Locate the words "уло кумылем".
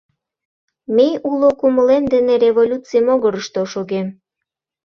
1.31-2.03